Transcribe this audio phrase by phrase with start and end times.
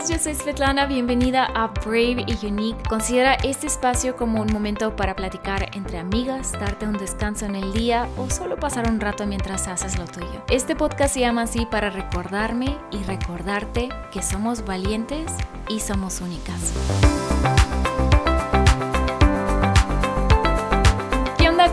[0.00, 0.10] estás?
[0.10, 2.82] Yo soy Svetlana, bienvenida a Brave y Unique.
[2.88, 7.72] Considera este espacio como un momento para platicar entre amigas, darte un descanso en el
[7.72, 10.42] día o solo pasar un rato mientras haces lo tuyo.
[10.50, 15.32] Este podcast se llama así para recordarme y recordarte que somos valientes
[15.68, 16.72] y somos únicas.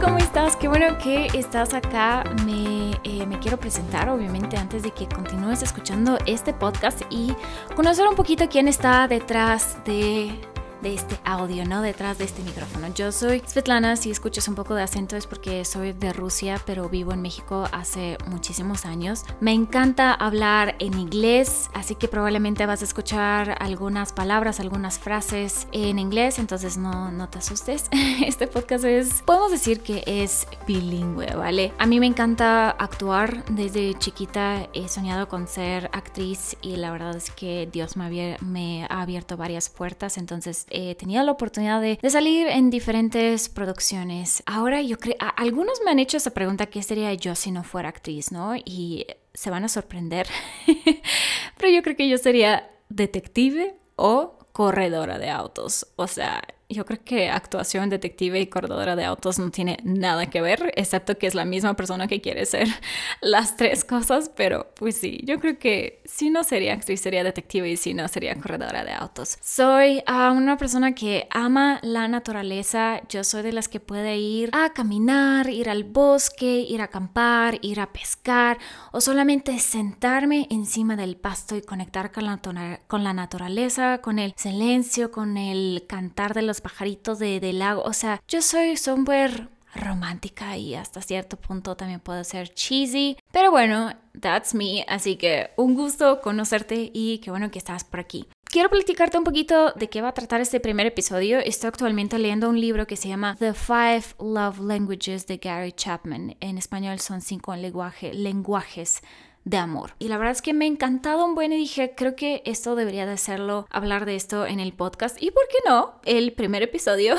[0.00, 0.56] ¿Cómo estás?
[0.56, 2.22] Qué bueno que estás acá.
[2.44, 2.75] Me,
[3.08, 7.32] eh, me, quiero presentar, obviamente, antes de que continúes escuchando este podcast y
[7.76, 10.34] conocer un poquito quién está detrás de
[10.82, 11.82] de este audio, ¿no?
[11.82, 12.88] Detrás de este micrófono.
[12.94, 16.88] Yo soy Svetlana, si escuchas un poco de acento es porque soy de Rusia, pero
[16.88, 19.24] vivo en México hace muchísimos años.
[19.40, 25.66] Me encanta hablar en inglés, así que probablemente vas a escuchar algunas palabras, algunas frases
[25.72, 27.90] en inglés, entonces no, no te asustes.
[28.26, 31.72] Este podcast es, podemos decir que es bilingüe, ¿vale?
[31.78, 37.16] A mí me encanta actuar desde chiquita, he soñado con ser actriz y la verdad
[37.16, 41.98] es que Dios me, me ha abierto varias puertas, entonces he tenido la oportunidad de,
[42.08, 44.42] salir en diferentes producciones.
[44.46, 47.88] Ahora yo creo, algunos me han hecho esa pregunta, ¿qué sería yo si no fuera
[47.88, 48.56] actriz, no?
[48.56, 50.26] Y se van a sorprender,
[51.56, 55.86] pero yo creo que yo sería detective o corredora de autos.
[55.96, 60.40] O sea, yo creo que actuación, detective y corredora de autos no tiene nada que
[60.40, 62.68] ver, excepto que es la misma persona que quiere ser
[63.20, 67.70] las tres cosas, pero pues sí, yo creo que si no sería actriz, sería detective
[67.70, 69.38] y si no sería corredora de autos.
[69.42, 74.50] Soy uh, una persona que ama la naturaleza, yo soy de las que puede ir
[74.52, 78.58] a caminar, ir al bosque, ir a acampar, ir a pescar
[78.92, 84.34] o solamente sentarme encima del pasto y conectar con la, con la naturaleza, con el
[84.36, 87.82] silencio, con el cantar de los pajaritos de, del lago.
[87.82, 93.16] O sea, yo soy súper romántica y hasta cierto punto también puedo ser cheesy.
[93.32, 94.84] Pero bueno, that's me.
[94.88, 98.26] Así que un gusto conocerte y qué bueno que estás por aquí.
[98.44, 101.40] Quiero platicarte un poquito de qué va a tratar este primer episodio.
[101.40, 106.36] Estoy actualmente leyendo un libro que se llama The Five Love Languages de Gary Chapman.
[106.40, 109.02] En español son cinco lenguaje, lenguajes
[109.46, 109.94] de amor.
[110.00, 112.74] Y la verdad es que me ha encantado un buen y dije, creo que esto
[112.74, 115.22] debería de hacerlo, hablar de esto en el podcast.
[115.22, 117.14] Y por qué no, el primer episodio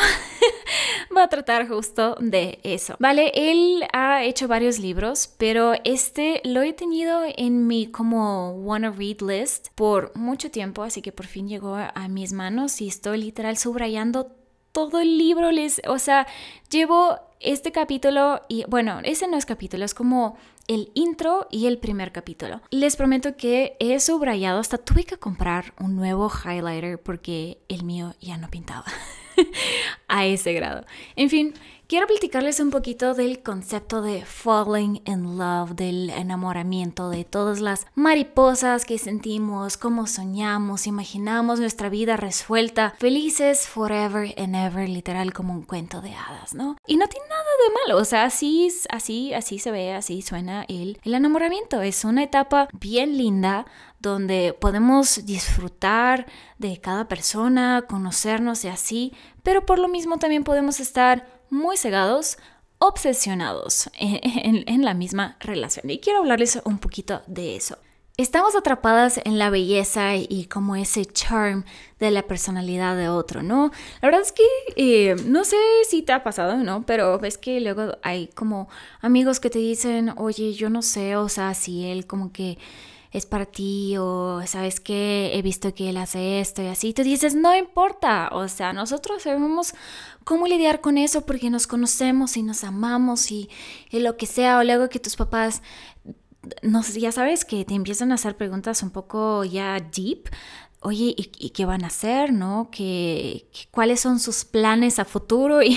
[1.18, 2.98] va a tratar justo de eso.
[3.00, 8.92] Vale, él ha hecho varios libros, pero este lo he tenido en mi como wanna
[8.92, 13.20] read list por mucho tiempo, así que por fin llegó a mis manos y estoy
[13.20, 14.36] literal subrayando
[14.74, 16.28] todo el libro, les, o sea,
[16.70, 20.38] llevo este capítulo y bueno, ese no es capítulo, es como
[20.68, 22.62] el intro y el primer capítulo.
[22.70, 28.14] Les prometo que he subrayado, hasta tuve que comprar un nuevo highlighter porque el mío
[28.20, 28.86] ya no pintaba
[30.08, 30.86] a ese grado.
[31.16, 31.54] En fin,
[31.88, 37.88] Quiero platicarles un poquito del concepto de falling in love, del enamoramiento, de todas las
[37.96, 45.54] mariposas que sentimos, cómo soñamos, imaginamos nuestra vida resuelta, felices forever and ever, literal como
[45.54, 46.76] un cuento de hadas, ¿no?
[46.86, 47.37] Y no tiene nada
[47.70, 51.82] malo, o sea, así, así, así se ve, así suena el, el enamoramiento.
[51.82, 53.66] Es una etapa bien linda
[54.00, 59.14] donde podemos disfrutar de cada persona, conocernos y así,
[59.44, 62.38] pero por lo mismo también podemos estar muy cegados,
[62.80, 65.90] obsesionados en, la misma relación.
[65.90, 67.78] Y quiero hablarles un poquito de eso.
[68.20, 71.66] Estamos atrapadas en la belleza y como ese charm
[72.00, 73.70] de la personalidad de otro, ¿no?
[74.02, 74.44] La verdad es que
[74.76, 75.58] eh, no sé
[75.88, 76.84] si te ha pasado, ¿no?
[76.84, 78.70] Pero ves que luego hay como
[79.02, 82.58] amigos que te dicen, oye, yo no sé, o sea, si él como que
[83.12, 87.04] es para ti o sabes que he visto que él hace esto y así, tú
[87.04, 89.76] dices, no importa, o sea, nosotros sabemos
[90.24, 93.48] cómo lidiar con eso porque nos conocemos y nos amamos y,
[93.92, 95.62] lo que sea, o luego que tus papás
[96.62, 100.30] no ya sabes que te empiezan a hacer preguntas un poco ya deep
[100.82, 102.32] oye, ¿y, qué van a hacer?
[102.32, 102.70] ¿No?
[102.72, 105.60] ¿Qué, cuáles son sus planes a futuro?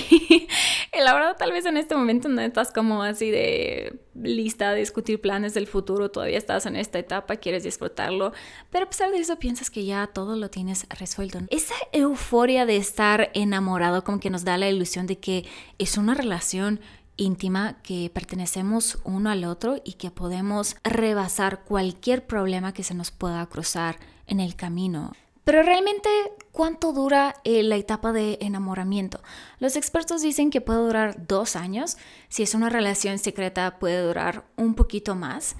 [0.92, 4.80] Y, la verdad, tal vez en este momento no estás como así de lista de
[4.80, 8.32] discutir planes del futuro, todavía estás en esta etapa, quieres disfrutarlo,
[8.70, 11.38] pero a pesar de eso piensas que ya todo lo tienes resuelto.
[11.48, 15.46] Esa euforia de estar enamorado como que nos da la ilusión de que
[15.78, 16.80] es una relación
[17.20, 23.10] íntima que pertenecemos uno al otro y que podemos rebasar cualquier problema que se nos
[23.10, 25.12] pueda cruzar en el camino.
[25.44, 26.08] Pero realmente,
[26.52, 29.20] ¿cuánto dura eh, la etapa de enamoramiento?
[29.58, 31.96] Los expertos dicen que puede durar dos años.
[32.28, 35.56] Si es una relación secreta, puede durar un poquito más.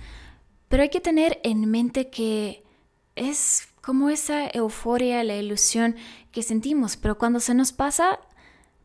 [0.68, 2.62] Pero hay que tener en mente que
[3.16, 5.96] es como esa euforia, la ilusión
[6.30, 6.96] que sentimos.
[6.96, 8.20] Pero cuando se nos pasa,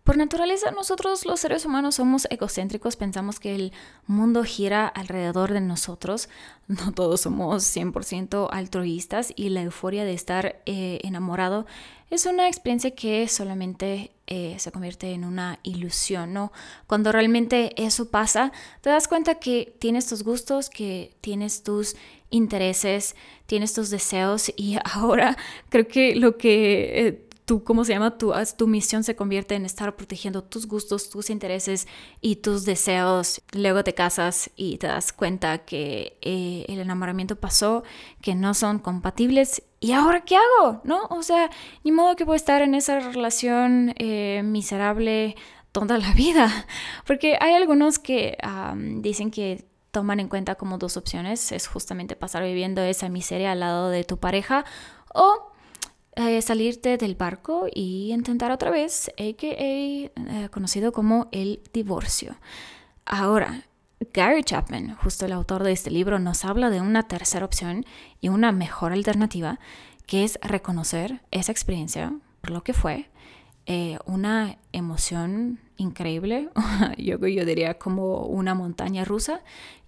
[0.06, 3.74] Por naturaleza, nosotros los seres humanos somos egocéntricos, pensamos que el
[4.06, 6.30] mundo gira alrededor de nosotros.
[6.68, 11.66] No todos somos 100% altruistas y la euforia de estar eh, enamorado
[12.12, 16.52] es una experiencia que solamente eh, se convierte en una ilusión, ¿no?
[16.86, 21.96] Cuando realmente eso pasa, te das cuenta que tienes tus gustos, que tienes tus
[22.30, 23.16] intereses,
[23.48, 25.36] tienes tus deseos y ahora
[25.70, 28.18] creo que lo que eh, tú, ¿cómo se llama?
[28.18, 31.88] Tu, tu misión se convierte en estar protegiendo tus gustos, tus intereses
[32.20, 33.42] y tus deseos.
[33.54, 37.84] Luego te casas y te das cuenta que eh, el enamoramiento pasó,
[38.22, 39.64] que no son compatibles.
[39.80, 40.82] ¿Y ahora qué hago?
[40.84, 41.04] ¿No?
[41.12, 41.52] O sea,
[41.84, 45.36] ni modo que a estar en esa relación eh, miserable
[45.72, 46.50] toda la vida.
[47.06, 48.38] Porque hay algunos que
[49.02, 51.52] dicen que toman en cuenta como dos opciones.
[51.52, 54.66] Es justamente pasar viviendo esa miseria al lado de tu pareja
[55.14, 55.55] o
[56.16, 59.56] eh, salirte del barco y intentar otra vez, a.k.a.
[59.58, 60.12] Eh,
[60.52, 62.38] conocido como el divorcio.
[63.06, 63.66] Ahora,
[64.14, 67.86] Gary Chapman, justo el autor de este libro, nos habla de una tercera opción
[68.22, 69.60] y una mejor alternativa,
[70.06, 73.10] que es reconocer esa experiencia por lo que fue,
[73.66, 76.50] eh, una emoción increíble,
[76.98, 79.42] yo, yo diría como una montaña rusa,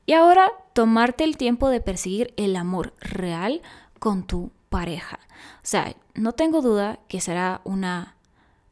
[0.08, 3.62] y ahora tomarte el tiempo de perseguir el amor real
[4.00, 5.20] con tu pareja.
[5.58, 8.16] O sea, no tengo duda que será una...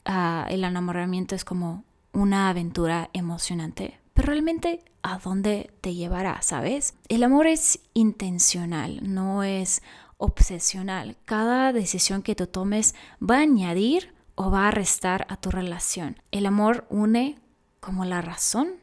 [0.06, 1.84] Ah, el enamoramiento es como
[2.14, 6.96] una aventura emocionante, pero realmente a dónde te llevará, ¿sabes?
[7.10, 9.82] El amor es intencional, no es
[10.18, 11.18] obsesional.
[11.26, 16.22] Cada decisión que tú tomes va a añadir o va a restar a tu relación.
[16.32, 17.40] El amor une
[17.80, 18.74] como la razón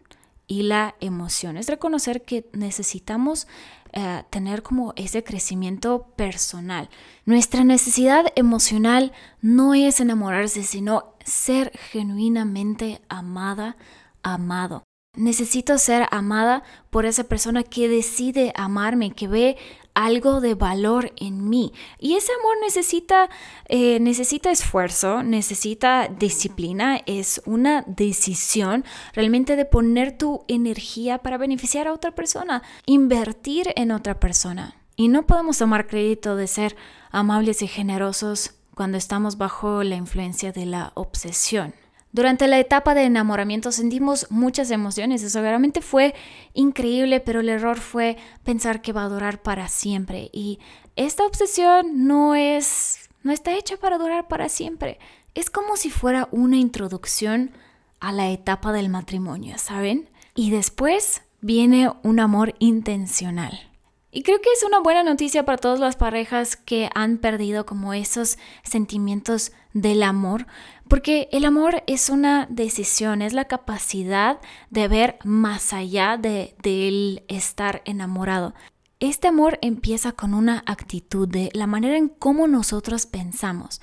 [0.52, 1.56] y la emoción.
[1.56, 3.46] Es reconocer que necesitamos
[3.94, 6.90] eh, tener como ese crecimiento personal.
[7.24, 13.76] Nuestra necesidad emocional no es enamorarse, sino ser genuinamente amada,
[14.22, 14.82] amado.
[15.14, 19.58] Necesito ser amada por esa persona que decide amarme, que ve
[19.92, 21.74] algo de valor en mí.
[21.98, 23.28] Y ese amor necesita,
[23.68, 31.88] eh, necesita esfuerzo, necesita disciplina, es una decisión realmente de poner tu energía para beneficiar
[31.88, 34.76] a otra persona, invertir en otra persona.
[34.96, 36.74] Y no podemos tomar crédito de ser
[37.10, 41.74] amables y generosos cuando estamos bajo la influencia de la obsesión.
[42.12, 46.14] Durante la etapa de enamoramiento sentimos muchas emociones, eso realmente fue
[46.52, 50.58] increíble, pero el error fue pensar que va a durar para siempre y
[50.94, 54.98] esta obsesión no es no está hecha para durar para siempre.
[55.34, 57.52] Es como si fuera una introducción
[58.00, 60.10] a la etapa del matrimonio, ¿saben?
[60.34, 63.70] Y después viene un amor intencional.
[64.10, 67.94] Y creo que es una buena noticia para todas las parejas que han perdido como
[67.94, 70.46] esos sentimientos del amor,
[70.92, 77.24] porque el amor es una decisión, es la capacidad de ver más allá de, del
[77.28, 78.52] estar enamorado.
[79.00, 83.80] Este amor empieza con una actitud de la manera en cómo nosotros pensamos.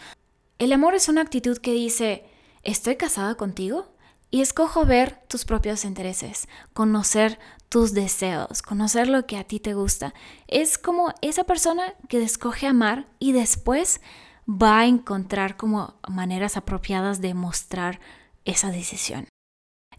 [0.59, 2.25] El amor es una actitud que dice,
[2.61, 3.91] estoy casada contigo
[4.29, 7.39] y escojo ver tus propios intereses, conocer
[7.69, 10.13] tus deseos, conocer lo que a ti te gusta.
[10.47, 14.00] Es como esa persona que escoge amar y después
[14.50, 18.00] va a encontrar como maneras apropiadas de mostrar
[18.46, 19.28] esa decisión.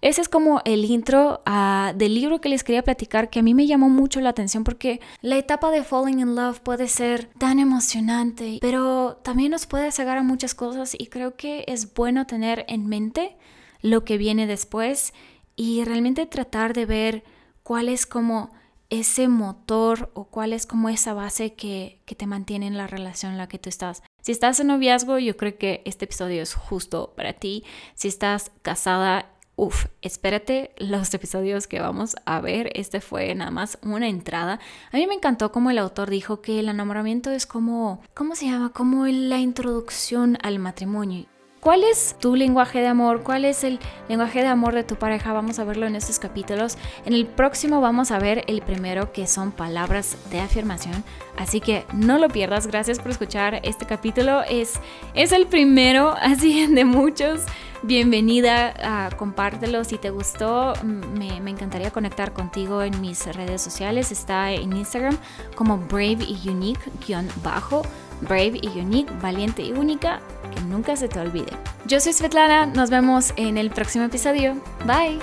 [0.00, 3.52] Ese es como el intro uh, del libro que les quería platicar que a mí
[3.52, 7.58] me llamó mucho la atención porque la etapa de falling in love puede ser tan
[7.58, 12.64] emocionante, pero también nos puede cegar a muchas cosas y creo que es bueno tener
[12.68, 13.36] en mente
[13.82, 15.12] lo que viene después
[15.54, 17.24] y realmente tratar de ver
[17.62, 18.50] cuál es como
[18.88, 23.32] ese motor o cuál es como esa base que, que te mantiene en la relación
[23.32, 24.02] en la que tú estás.
[24.20, 27.64] Si estás en noviazgo, yo creo que este episodio es justo para ti.
[27.94, 32.70] Si estás casada, uff, espérate los episodios que vamos a ver.
[32.74, 34.60] Este fue nada más una entrada.
[34.92, 38.46] A mí me encantó como el autor dijo que el enamoramiento es como, ¿cómo se
[38.46, 38.72] llama?
[38.72, 41.26] Como la introducción al matrimonio.
[41.60, 43.22] ¿Cuál es tu lenguaje de amor?
[43.22, 45.34] ¿Cuál es el lenguaje de amor de tu pareja?
[45.34, 46.78] Vamos a verlo en estos capítulos.
[47.04, 51.04] En el próximo vamos a ver el primero que son palabras de afirmación.
[51.36, 52.66] Así que no lo pierdas.
[52.66, 54.42] Gracias por escuchar este capítulo.
[54.48, 54.80] Es,
[55.12, 57.42] es el primero, así de muchos.
[57.82, 60.72] Bienvenida, a compártelo si te gustó.
[60.82, 64.12] Me, me encantaría conectar contigo en mis redes sociales.
[64.12, 65.18] Está en Instagram
[65.56, 67.82] como brave y unique-bajo.
[68.20, 70.20] Brave y unique, valiente y única
[70.54, 71.52] que nunca se te olvide.
[71.86, 74.56] Yo soy Svetlana, nos vemos en el próximo episodio.
[74.84, 75.18] Bye.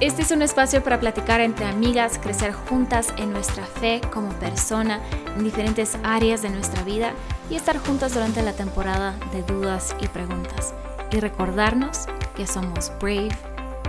[0.00, 4.98] Este es un espacio para platicar entre amigas, crecer juntas en nuestra fe como persona
[5.36, 7.12] en diferentes áreas de nuestra vida
[7.50, 10.74] y estar juntas durante la temporada de dudas y preguntas.
[11.12, 12.06] y recordarnos
[12.36, 13.30] que somos brave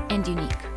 [0.10, 0.71] and unique.